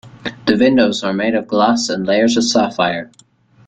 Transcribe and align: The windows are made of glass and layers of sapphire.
The 0.47 0.57
windows 0.57 1.03
are 1.03 1.13
made 1.13 1.35
of 1.35 1.45
glass 1.47 1.87
and 1.87 2.07
layers 2.07 2.35
of 2.35 2.43
sapphire. 2.45 3.11